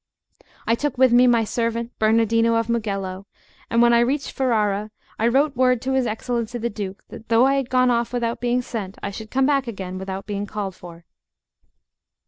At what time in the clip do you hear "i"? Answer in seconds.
0.65-0.73, 3.93-3.99, 5.19-5.27, 7.45-7.53, 9.03-9.11